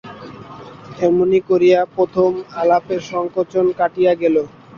[0.99, 4.35] এমনি করিয়া প্রথম আলাপের সংকোচ কাটিয়া গেল।